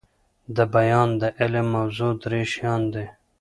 [0.55, 3.05] دبیان د علم موضوع درې شيان دي.